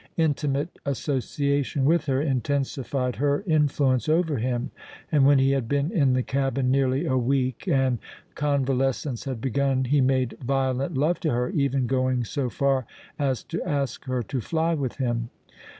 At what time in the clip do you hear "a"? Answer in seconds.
7.05-7.19